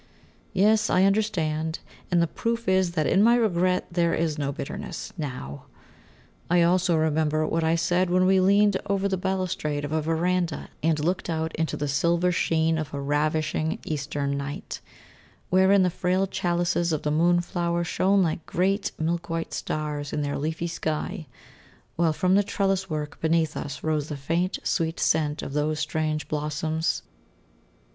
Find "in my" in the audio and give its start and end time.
3.05-3.35